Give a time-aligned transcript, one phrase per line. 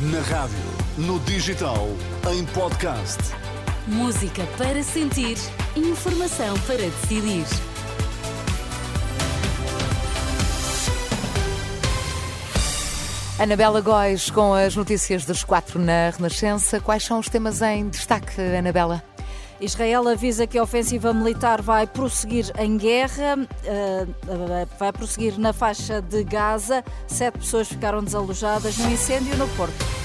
[0.00, 0.56] Na rádio,
[0.96, 1.88] no digital,
[2.32, 3.18] em podcast.
[3.88, 5.36] Música para sentir,
[5.74, 7.44] informação para decidir.
[13.40, 16.78] Anabela Góis com as notícias das quatro na Renascença.
[16.78, 19.02] Quais são os temas em destaque, Anabela?
[19.60, 24.06] Israel avisa que a ofensiva militar vai prosseguir em guerra, eh,
[24.78, 26.84] vai prosseguir na faixa de Gaza.
[27.06, 29.97] Sete pessoas ficaram desalojadas no incêndio no Porto.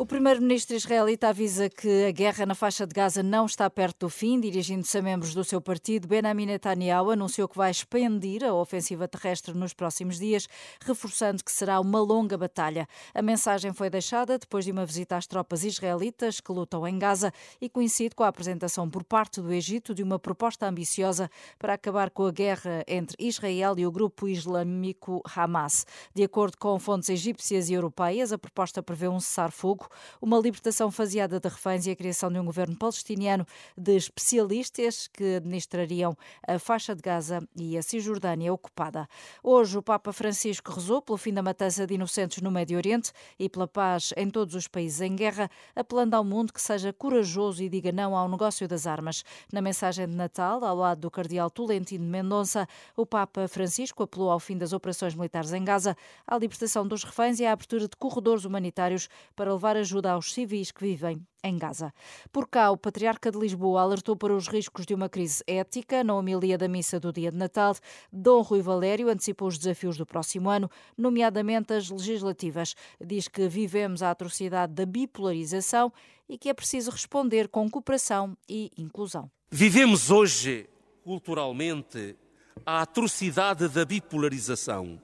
[0.00, 4.08] O primeiro-ministro israelita avisa que a guerra na faixa de Gaza não está perto do
[4.08, 4.40] fim.
[4.40, 9.52] Dirigindo-se a membros do seu partido, Benjamin Netanyahu anunciou que vai expandir a ofensiva terrestre
[9.52, 10.48] nos próximos dias,
[10.82, 12.88] reforçando que será uma longa batalha.
[13.12, 17.30] A mensagem foi deixada depois de uma visita às tropas israelitas que lutam em Gaza
[17.60, 22.08] e coincide com a apresentação por parte do Egito de uma proposta ambiciosa para acabar
[22.08, 25.84] com a guerra entre Israel e o grupo islâmico Hamas.
[26.14, 29.89] De acordo com fontes egípcias e europeias, a proposta prevê um cessar-fogo
[30.20, 33.46] uma libertação faseada de reféns e a criação de um governo palestiniano
[33.76, 36.16] de especialistas que administrariam
[36.46, 39.08] a faixa de Gaza e a Cisjordânia ocupada.
[39.42, 43.48] Hoje, o Papa Francisco rezou pelo fim da matança de inocentes no Médio Oriente e
[43.48, 47.68] pela paz em todos os países em guerra, apelando ao mundo que seja corajoso e
[47.68, 49.24] diga não ao negócio das armas.
[49.52, 52.66] Na mensagem de Natal, ao lado do cardeal Tolentino Mendonça,
[52.96, 57.40] o Papa Francisco apelou ao fim das operações militares em Gaza, à libertação dos reféns
[57.40, 61.92] e à abertura de corredores humanitários para levar ajuda aos civis que vivem em Gaza.
[62.30, 66.04] Por cá, o Patriarca de Lisboa alertou para os riscos de uma crise ética.
[66.04, 67.74] Na homilia da missa do dia de Natal,
[68.12, 72.74] Dom Rui Valério antecipou os desafios do próximo ano, nomeadamente as legislativas.
[73.04, 75.92] Diz que vivemos a atrocidade da bipolarização
[76.28, 79.30] e que é preciso responder com cooperação e inclusão.
[79.50, 80.68] Vivemos hoje,
[81.02, 82.16] culturalmente,
[82.64, 85.00] a atrocidade da bipolarização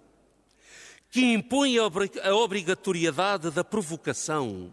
[1.17, 4.71] que impõe a obrigatoriedade da provocação,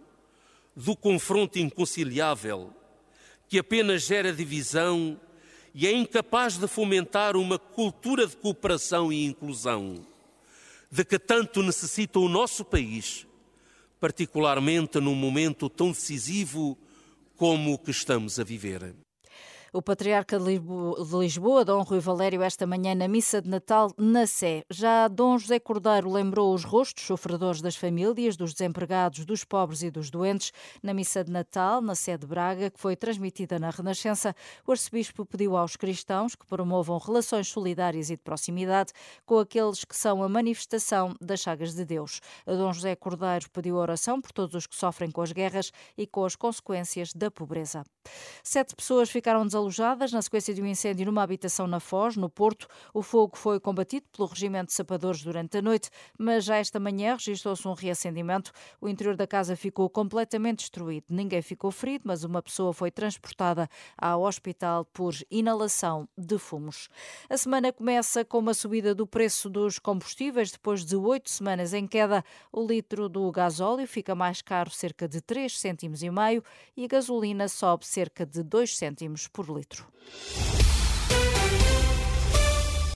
[0.76, 2.70] do confronto inconciliável,
[3.48, 5.18] que apenas gera divisão
[5.74, 10.06] e é incapaz de fomentar uma cultura de cooperação e inclusão,
[10.92, 13.26] de que tanto necessita o nosso país,
[13.98, 16.78] particularmente num momento tão decisivo
[17.38, 18.94] como o que estamos a viver.
[19.76, 20.46] O Patriarca de
[21.20, 24.64] Lisboa, Dom Rui Valério, esta manhã na missa de Natal na Sé.
[24.70, 29.90] Já Dom José Cordeiro lembrou os rostos sofredores das famílias, dos desempregados, dos pobres e
[29.90, 30.52] dos doentes.
[30.84, 35.26] Na missa de Natal, na Sé de Braga, que foi transmitida na Renascença, o arcebispo
[35.26, 38.94] pediu aos cristãos que promovam relações solidárias e de proximidade
[39.26, 42.22] com aqueles que são a manifestação das chagas de Deus.
[42.46, 46.26] Dom José Cordeiro pediu oração por todos os que sofrem com as guerras e com
[46.26, 47.84] as consequências da pobreza.
[48.44, 49.63] Sete pessoas ficaram desalojadas
[50.12, 52.68] na sequência de um incêndio numa habitação na Foz, no Porto.
[52.94, 57.14] O fogo foi combatido pelo Regimento de Sapadores durante a noite, mas já esta manhã
[57.14, 58.52] registrou-se um reacendimento.
[58.82, 61.06] O interior da casa ficou completamente destruído.
[61.10, 66.90] Ninguém ficou ferido, mas uma pessoa foi transportada ao hospital por inalação de fumos.
[67.30, 70.52] A semana começa com uma subida do preço dos combustíveis.
[70.52, 75.22] Depois de oito semanas em queda, o litro do gasóleo fica mais caro cerca de
[75.22, 76.44] 3 cêntimos e meio
[76.76, 79.86] e a gasolina sobe cerca de 2 cêntimos por litro.